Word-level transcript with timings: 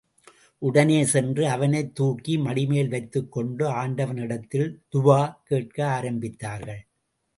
உடனே 0.57 1.05
சென்று 1.05 1.49
அவனைத் 1.49 1.95
தூக்கி 1.95 2.37
மடிமேல் 2.37 2.89
வைத்துக் 2.89 3.31
கொண்டு, 3.31 3.67
ஆண்டவனிடத்தில் 3.67 4.81
துவா 4.93 5.33
கேட்க 5.43 6.01
ஆரம்பித்தார்கள். 6.01 6.81